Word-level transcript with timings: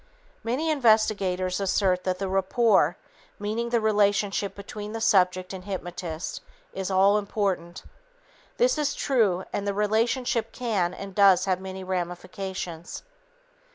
Many 0.43 0.71
investigators 0.71 1.59
assert 1.59 2.05
that 2.05 2.17
the 2.17 2.27
"rapport," 2.27 2.97
meaning 3.37 3.69
the 3.69 3.79
relationship 3.79 4.55
between 4.55 4.93
the 4.93 4.99
subject 4.99 5.53
and 5.53 5.63
hypnotist, 5.65 6.41
is 6.73 6.89
all 6.89 7.19
important. 7.19 7.83
This 8.57 8.79
is 8.79 8.95
true 8.95 9.43
and 9.53 9.67
the 9.67 9.75
relationship 9.75 10.51
can 10.51 10.95
and 10.95 11.13
does 11.13 11.45
have 11.45 11.61
many 11.61 11.83
ramifications. 11.83 13.03